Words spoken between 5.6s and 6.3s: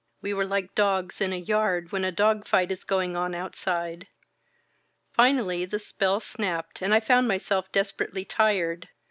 the spell